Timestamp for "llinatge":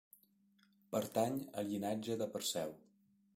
1.73-2.17